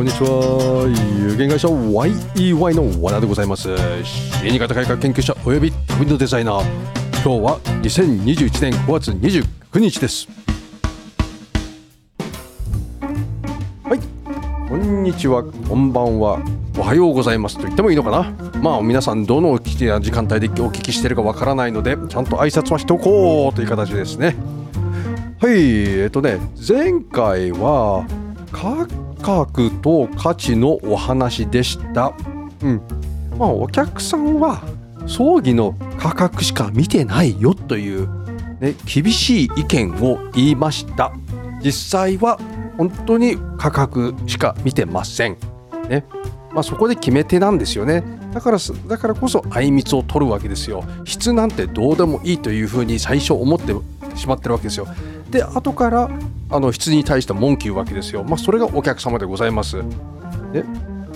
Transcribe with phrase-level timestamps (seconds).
[0.00, 0.88] こんにちは。
[1.28, 3.68] 有限会社 YEY の和田でございます。
[4.42, 6.64] 新潟改革研究者および旅のデザイナー。
[7.22, 10.26] 今日は2021年5月29日です。
[13.84, 13.98] はい。
[14.70, 16.40] こんにちはこんばんは。
[16.78, 17.56] おはようございます。
[17.56, 18.32] と言ってもいいのかな。
[18.62, 24.34] まあ皆さんどの時間帯でお聞きしてるかわからないのでちゃんと挨拶はしておこうという形ですね。
[25.42, 25.58] はい。
[25.58, 28.06] えっとね前回は
[29.22, 32.12] 価格と価値のお話でした。
[32.62, 32.82] うん。
[33.38, 34.62] まあお客さんは
[35.06, 38.08] 葬儀の価格しか見てないよという、
[38.60, 41.12] ね、厳しい意見を言いました。
[41.62, 42.38] 実際は
[42.76, 45.36] 本当に価格しか見てません。
[45.88, 46.04] ね。
[46.52, 48.02] まあ、そこで決め手なんですよね。
[48.32, 50.84] だからだからこそあいみつを取るわけですよ。
[51.04, 53.74] 質なんてどうでもいいというふうに最初思って
[54.16, 54.86] しまってるわけですよ。
[55.30, 56.10] で後から
[56.50, 58.24] あの質に対して文句言うわけですよ。
[58.24, 59.76] まあそれがお客様でございます。
[60.52, 60.64] で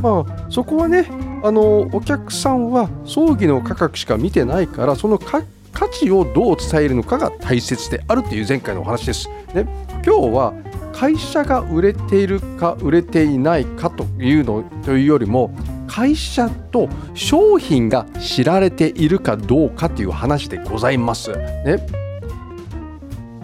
[0.00, 1.08] まあそこはね
[1.42, 5.42] あのお客さんは葬儀の価格しか見てないからその価
[5.88, 9.28] 値をどう伝えるのかが大切であるという前回のお話です。
[9.54, 9.66] ね、
[10.04, 10.52] 今日は
[10.92, 15.54] 会社が売れているか売れていないかというのというよりも
[15.86, 21.30] 会社と商品が知られているかどうかという話でございます。
[21.32, 21.86] ね、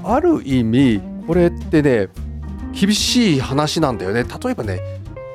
[0.07, 2.09] ある意味これってね
[2.73, 4.25] 厳しい話なんだよね。
[4.25, 4.81] 例えばね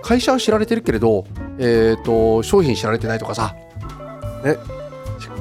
[0.01, 1.25] 会社は知られてるけれど、
[1.59, 3.55] えーと、商品知られてないとかさ、
[4.43, 4.57] ね、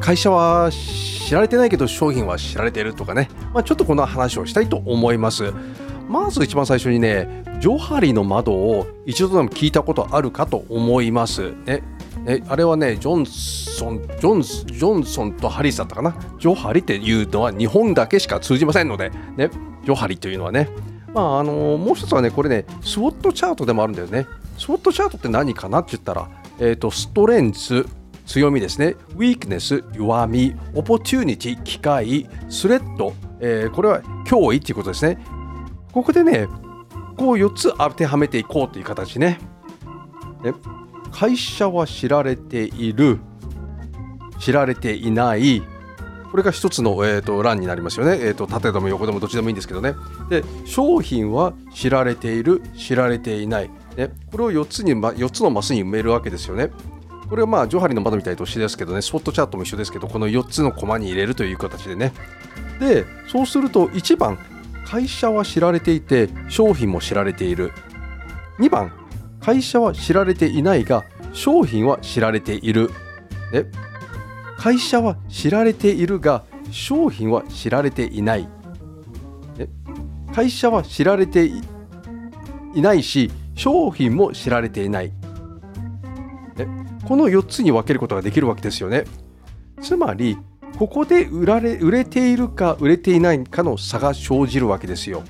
[0.00, 5.53] 会社は知られてないけど商品は知られてるとかね、まあ、ちょっとこの話をしたいと思います。
[6.09, 11.53] まず一番最初にねジョハリの窓を一度でも聞いたことあるかと思います。
[11.67, 11.83] ね
[12.25, 16.14] ね、あれはねジョンソンジョンジョンソンとハリスだったかな？
[16.39, 19.50] ジョハリっていうのは日本だけしか通じませんので、ね、
[19.84, 20.69] ジョハリというのはね
[21.14, 24.26] まああのもう一つはねこれねスウォットチャートでもあるんだよね
[24.59, 26.28] スウォットチャートって何かなって言ったら、
[26.59, 27.87] えーと、ストレンツ
[28.27, 28.94] 強みですね。
[29.16, 35.19] ウィークネス、弱み、オポチュニティ、機会、スレッド、えー、これは脅威っていうことですね。
[35.91, 36.47] ここでね、
[37.16, 39.41] こう4つ当てはめていこうという形ね。
[40.44, 40.53] で
[41.10, 43.19] 会社は知られている、
[44.38, 45.62] 知られていない、
[46.31, 49.94] これが一つの、えーと、欄になりますよね、えーと、縦でも横でもどっちでもいいんですけどね。
[50.28, 53.71] で、商品は知られている、知られていない。
[53.97, 56.71] ね、これを4つに、ま4つのマスに埋めるわけですよね。
[57.28, 62.12] これはまあ、ジョハリの窓みたいと一緒ですけどね、スポットチャートも一緒ですけど、この4つのコマに入れるという形でね。
[62.78, 64.38] で、そうすると1番、
[64.87, 67.72] 会社は知られていて商品も知られている
[68.59, 68.92] 2番
[69.41, 72.91] 会社は知られていないが商品は知られている。
[73.53, 73.67] で
[74.59, 78.49] 会社は知られているが商品は知られていない。
[79.56, 79.69] で
[80.34, 81.51] 会社は知られて
[82.75, 85.12] いないし商品も知られていない。
[86.57, 86.69] で
[87.05, 89.05] この4つに分けることができるわけですよね。
[89.81, 90.37] つまり
[90.78, 95.22] ここで売られ売れているか売れていないかの差が生じるわけですよ。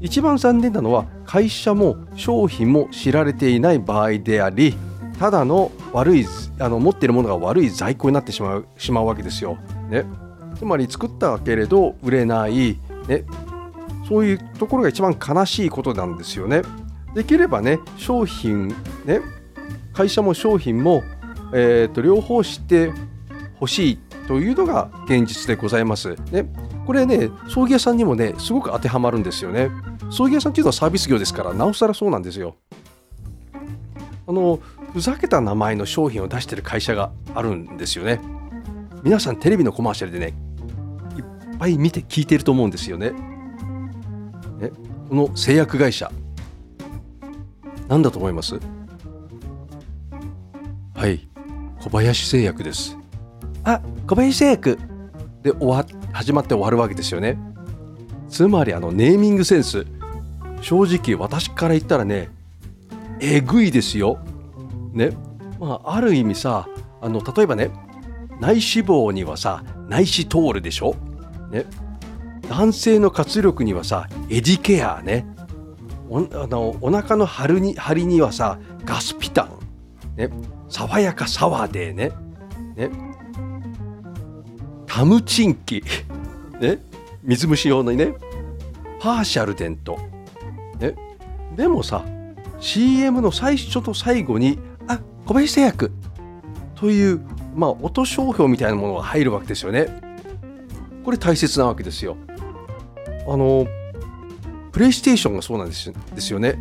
[0.00, 4.76] 一番残念なのは会社も商品も知られていない場合であり
[5.18, 6.26] ただの悪い
[6.60, 9.58] あの持っているものが悪い在庫になってしまうしまうわけですよ。
[9.90, 10.04] ね、
[10.56, 13.24] つまり作ったけれど売れない、ね、
[14.08, 16.62] そういうところが一番悲しいことなんですよね。
[17.14, 18.68] できればね商品
[19.04, 19.20] ね
[19.92, 21.02] 会社も商品も、
[21.52, 22.92] えーと両方知って
[23.60, 23.98] 欲しい
[24.28, 26.14] というのが現実でございます。
[26.30, 26.46] ね、
[26.88, 29.70] これね、葬儀屋さんにもね、すごく当てはまるんですよね。
[30.08, 32.56] 葬儀屋さんっていうのはサービス業ですから、なおさらそうなんですよ。
[34.26, 34.58] あの、
[34.94, 38.22] ふざけた名前の商品を出してる会社があるんですよね。
[39.02, 40.32] 皆さんテレビのコマーシャルでね、
[41.14, 43.10] いっぱい見て聞いてると思うんですよね。
[43.10, 44.70] ね
[45.10, 46.10] この製薬会社、
[47.86, 48.58] 何だと思います？
[50.94, 51.28] はい、
[51.82, 52.96] 小林製薬です。
[53.64, 54.78] あ小林製薬
[55.42, 57.38] で終わ始まって終わるわけですよね。
[58.28, 59.86] つまりあのネーミングセンス。
[60.60, 62.30] 正直私から言ったらね
[63.20, 64.18] えぐいですよ。
[64.92, 65.10] ね。
[65.60, 66.68] まあある意味さ
[67.00, 67.70] あの例えばね
[68.40, 70.94] 内脂肪にはさ内視通るでしょ。
[71.50, 71.64] ね。
[72.48, 75.26] 男性の活力にはさエディケアね。
[76.10, 79.50] おあのお腹の張りに張りにはさガスピタン。
[80.16, 80.30] ね。
[80.68, 82.12] 爽やかサワーデーね。
[82.76, 82.90] ね。
[84.98, 85.84] タムチンキ、
[86.58, 86.80] ね、
[87.22, 88.14] 水虫用のね。
[88.98, 89.96] パーシャルデント、
[90.80, 90.96] ね、
[91.54, 92.04] でもさ
[92.58, 94.58] CM の最初と最後に
[94.88, 95.92] 「あ小林製薬」
[96.74, 97.20] という
[97.54, 99.86] まあ音商標みたいなものが入るわけですよね。
[101.04, 102.16] これ大切なわけですよ。
[103.28, 103.68] あの
[104.72, 106.58] プレイステーションがそうなんですですよね。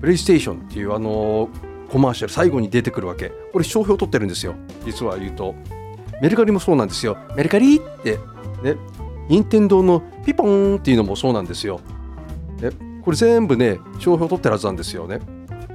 [0.00, 1.48] プレイステーションっていうあの
[1.88, 3.30] コマーシャル最後に出てくるわけ。
[3.52, 4.56] これ商標取ってるんですよ。
[4.84, 5.54] 実は言うと。
[6.24, 7.18] メルカリもそうなんですよ。
[7.36, 8.18] メルカリって
[8.62, 8.76] ね
[9.28, 11.82] 任天堂のピポーンっていうのもそうなんですよ、
[12.62, 12.70] ね、
[13.02, 15.20] これ全部ね商標取ってるはずなんですよね。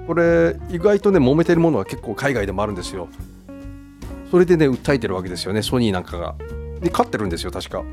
[0.07, 3.10] これ意外とね揉めてるものは結構海外でもあるんですよ。
[4.31, 6.34] それでね訴えてるわけですよねソニーなんかが。
[6.81, 7.84] で勝ってるんですよ確か、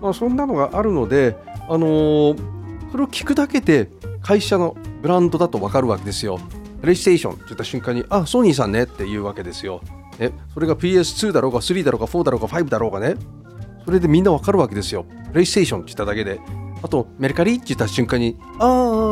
[0.00, 1.36] まあ、そんなのがあるので
[1.68, 3.90] あのー、それを聞くだけで
[4.22, 6.40] 会社のブランドだと分かるわけですよ。
[6.80, 9.82] プレイステーションって言った瞬間にあソニーさんねっていうわけですよ。
[10.18, 13.16] ね、それが PS2 だろうが3だろうが4だろうが5だろうがね。
[13.84, 15.04] それでみんなわかるわけですよ。
[15.30, 16.40] プレイステーションって言っただけで。
[16.82, 18.66] あとメルカリって言った瞬間にあ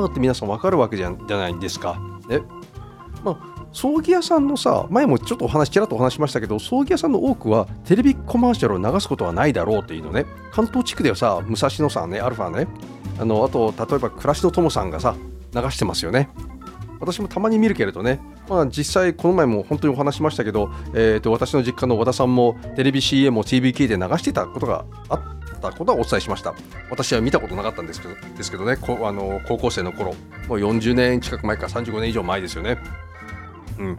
[0.07, 1.99] ーって皆さんわかるわけじゃじゃないですか。
[2.29, 2.41] ね
[3.25, 10.27] まあ葬儀屋さんのさ前もちょっとお話ちらっとお話しましたけど葬儀屋さんの多くはテレビコマーシャルを流すことはないだろうっていうのね。
[10.53, 12.69] 関東地区ではさ武蔵野さんねアルファね。
[13.19, 15.15] あのあと例えば暮らしの友さんがさ
[15.55, 16.29] 流してますよね。
[17.03, 25.21] 私もたまに見るけれどね、まあ、実際この前も本当にお話しましたけど、えー、と私の実家の和田さんもテレビ CM を TBK で流してたことがあっ
[25.61, 26.55] たことはお伝えしました。
[26.91, 30.15] 私は見たことなかったんですけどですけどねこあの高校生の頃
[30.47, 32.79] もう40年近く前か35年以上前ですよね。
[33.81, 33.99] うん。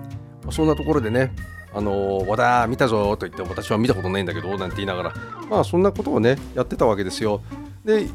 [0.49, 1.33] そんなところでね
[1.73, 5.13] あの和田見たぞと言って私は見たことないんだけどなんて言いながら
[5.49, 7.41] まあそんなことをねやってたわけですよ。
[7.83, 8.07] で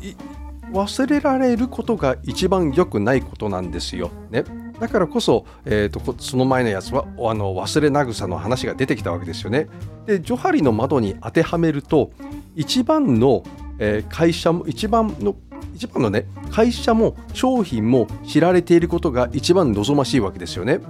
[0.73, 4.11] 忘れられることが一番良くないことなんですよ。
[4.31, 4.45] ね。
[4.81, 9.69] だからこそ、えーと、その前のやつはあの忘れなぐさの話が出てきたわけですよね。
[10.07, 12.13] でジョハリの窓に当てはめると
[12.55, 13.43] 一番の、
[13.79, 15.37] えー、会社も一番の
[15.75, 20.81] 一番のね会社も商品も知られていることが一番望ましいわけですよね。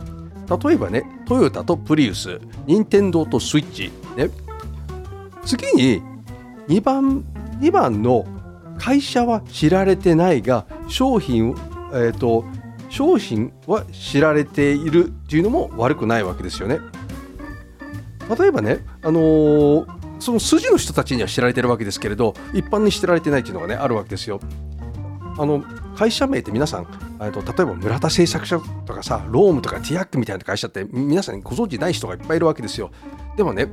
[0.65, 4.31] 例えばねトヨタとプリウス任天堂とスイッチね
[5.45, 6.03] 次に
[6.69, 7.25] 2番
[7.61, 8.27] ,2 番の
[8.79, 11.55] 会社は知られてないが商品を、
[11.93, 12.45] えーと
[12.89, 16.79] 商品は知られているっていうのも悪くないわけですよね。
[18.39, 24.41] 例えばね、あのー、その筋の人たちには知られてるわけですけれど一般に知られてないっていうのがねあるわけですよ。
[25.39, 25.63] あの
[25.97, 32.91] 会社名って皆さんと例えば村田製作所とかさロームとかティアックみたいな会社って皆さんご存知ない人がいっぱいいるわけですよ。
[33.37, 33.69] でもね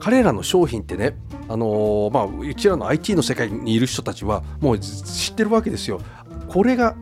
[0.00, 1.16] 彼らの商品ってね、
[1.48, 6.00] あのー、まあ、うちらの IT の世界にいる人たちはもう知ってるわけですよ。
[6.48, 6.96] これが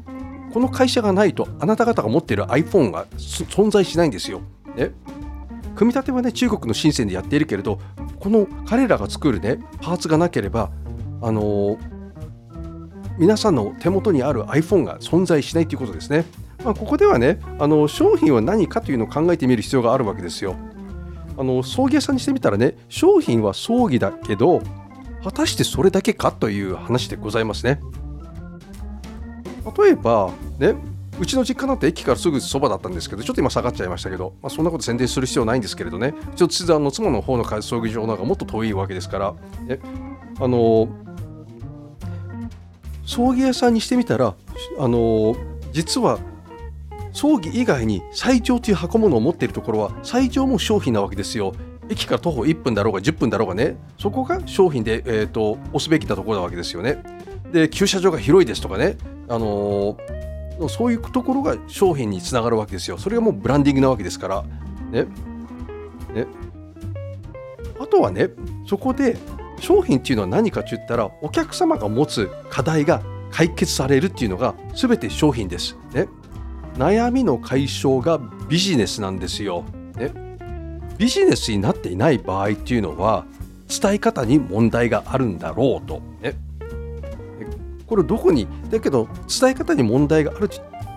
[0.53, 4.41] この会社がないとあなた方が持っている iPhone が存在しないんですよ。
[4.75, 4.91] ね、
[5.75, 7.79] 組み立てはね中国の深センでやっているけれど
[8.19, 10.71] この彼らが作るねパーツがなければ
[11.23, 11.79] あのー、
[13.19, 16.25] 皆さんの手元にある iPhone が存在しないということですね。
[16.65, 20.57] まあ、ここではねあの商品は何かというのを考えてみる必要があるわけですよ。
[21.39, 24.63] あの葬儀屋さんにしてみたらね商品は葬儀だけど
[25.23, 27.81] 果たしてそれだけかという話でございますね。
[29.77, 30.75] 例えばね
[31.19, 39.35] うちの実家なんて駅からすぐそばだったんですけど、ちょっと今下がっちゃいましたけど、まあ、そんなこと宣伝する必要ないんですけれどね、ちょっとあの妻の方の葬儀場なんかもっと遠いわけですから、
[39.67, 39.81] ね、
[40.39, 40.89] あの
[43.07, 44.35] 葬儀屋さんにしてみたら、
[44.79, 45.37] あの
[45.73, 46.19] 実は
[47.13, 51.55] 葬儀以外に最上という箱物を持っているところは最上も商品なわけですよ。
[51.89, 57.03] 駅から徒歩1分だろうが10分だろうがね、そこが商品で、えー、と押すべきなところなわけですよね。
[57.53, 62.99] で、駐車場が広いですとかね、あのー、そういうところが商品につながるわけですよ。
[62.99, 64.45] それがもうブランディングなわけですから。
[64.91, 65.05] ね。
[66.15, 66.27] ね。
[67.79, 68.31] あとはね、
[68.67, 69.17] そこで
[69.61, 75.77] 商品っていうのは何かって言ったら、お客様が持つ課題が解決されるっていうのが全て商品です。
[75.93, 76.09] ね。
[76.77, 79.65] 悩みの解消がビジネスなんですよ。
[79.97, 80.13] ね。
[80.99, 83.27] ビジネスになっていない場合っていうのは、
[83.69, 86.01] 伝え方に問題があるんだろうと。
[86.23, 86.35] ね。
[87.87, 88.47] これどこに？
[88.71, 89.09] だけど
[89.41, 90.51] 伝え方に問題がある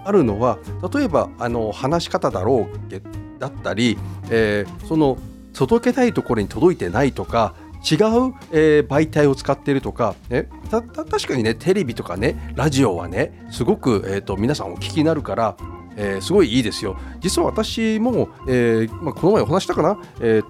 [0.05, 0.57] あるのは
[0.93, 3.97] 例えばあの話し方だろうだったり、
[4.29, 5.17] えー、その
[5.53, 15.55] 届けたいところに届いてないとか違う、えー、媒体を使っているとか、ね、たた確かにねテレビとかねラジオはねすごく、えーと、皆さんお聞きになるから、
[15.95, 16.97] えー、すごいいいですよ。
[17.19, 20.45] 実は私も、えーまあ、この前お話したかな、えー、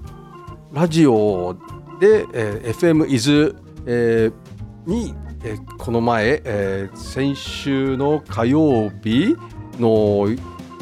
[0.74, 1.56] ラジオ
[2.00, 9.36] で、えー、FM 伊豆、えー、にえこの前、えー、先週の火曜日
[9.80, 10.28] の、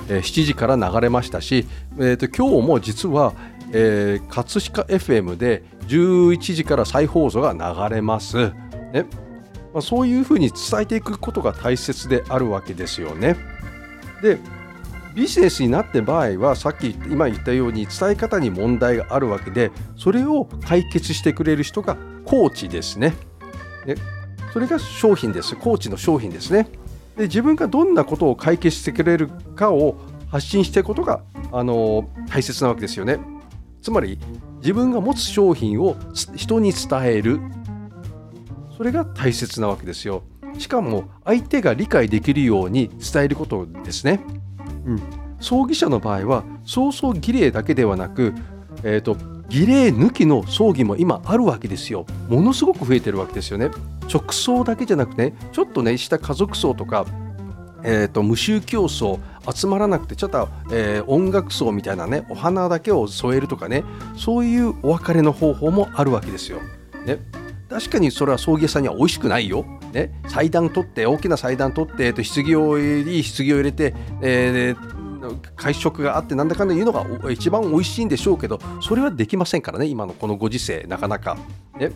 [0.09, 1.67] えー、7時から流れましたし、
[1.99, 3.33] えーと、今日も実は、
[3.71, 8.51] えー、葛飾 FM で11時から再放送が流れます。
[8.93, 9.05] ね
[9.73, 13.35] まあ、そういうふうに伝えていくことが大切であるわけですよね。
[14.23, 14.39] で
[15.13, 23.13] ビジネスになって場合はさっき今言ったように伝え方に問題があるわけでそれを解決してくれる人がコーチですね。
[23.85, 24.16] ね
[24.57, 25.55] それが商品です。
[25.55, 26.67] コーチの商品ですね。
[27.15, 29.97] で自分がどんなことを解決してくれるかを
[30.31, 31.21] 発信していくことが
[31.51, 33.19] あの大切なわけですよね。
[33.83, 34.17] つまり
[34.57, 35.95] 自分が持つ商品を
[36.35, 37.39] 人に伝える。
[38.75, 40.23] それが大切なわけですよ。
[40.57, 44.21] しかも相手が理解できるように伝えることですね、
[44.87, 45.01] うん、
[45.39, 48.33] 葬儀者の場合は早々儀礼だけではなく、
[48.83, 49.17] えーと、
[49.49, 52.07] 儀礼抜きの葬儀も今あるわけですよ。
[52.27, 53.69] ものすごく増えてるわけですよね。
[54.11, 57.05] 直葬だけじゃなくてねちょっとねした家族葬とか
[57.83, 59.19] えーと、無宗教層
[59.53, 63.83] 集まらなくてちょっと、えー、音楽層みたいなねお花だけを添えるとかね
[64.17, 66.59] そういうお別れの方法もあるわけですよ。
[67.05, 67.19] ね、
[67.69, 69.65] 確かにそれは葬儀屋さんには美味しくないよ。
[69.93, 81.37] ね、祭壇取って大きな祭壇取ってと棺をいい棺を入れて、えー、会食があってなんだかんだ言うのが一番美味しいんでしょうけどそれはできませんからね今のこのご時世なかなか。
[81.79, 81.91] ね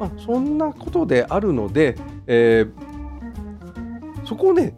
[0.00, 1.94] まあ、そんなことであるので、
[2.26, 4.74] えー、そこをね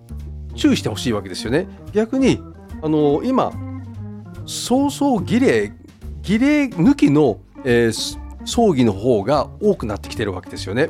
[0.56, 1.68] 注意してほしいわけですよね。
[1.92, 2.42] 逆に
[2.82, 3.52] あの今
[4.44, 5.72] 早々儀礼
[6.22, 10.88] 儀礼抜きの、えー、葬儀の方が多くなってきてるわけですよね。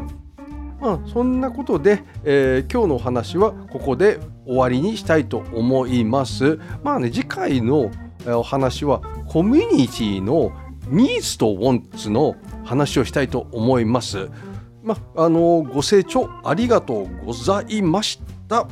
[0.81, 6.59] まあ、そんなことで、えー、今日のお話はここで終わりにしたいと思います。
[6.83, 7.91] まあね次回の
[8.27, 10.53] お話はコミュニティの
[10.89, 14.29] ニーズとウォンツの話をしたいと思います。
[14.83, 18.67] まあ、あのご清聴ありがとうございました。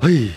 [0.00, 0.30] はい。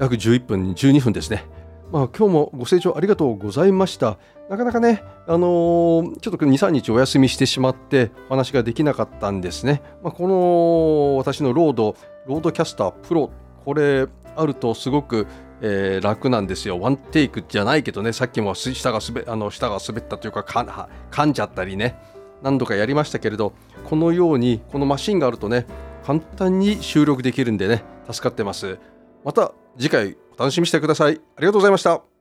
[0.00, 1.44] 約11分、12分ですね。
[1.92, 4.18] まあ、今日もご清聴ありがとうございました。
[4.48, 9.82] なかなかね、あのー、ちょっと2、3日お休みしてしまってお話ができなかったんですね。
[10.02, 13.30] まあ、この私のロード、ロードキャスタープロ、
[13.64, 14.06] これ
[14.36, 15.26] あるとすごく、
[15.60, 16.80] えー、楽なんですよ。
[16.80, 21.96] ワンテイクじゃないけどね、さっきも下が滑あの下が滑ったというか噛んじゃったりね、
[22.42, 23.52] 何度かやりましたけれど、
[23.84, 25.66] このように、このマシンがあるとね、
[26.04, 28.78] 簡単に収録できるんでね、助かってます。
[29.24, 31.20] また次回お楽しみにしてください。
[31.36, 32.13] ありがとうございました。